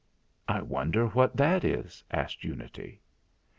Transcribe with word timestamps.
"I 0.47 0.63
wonder 0.63 1.05
what 1.05 1.37
that 1.37 1.63
is?" 1.63 2.03
asked 2.09 2.43
Unity. 2.43 3.01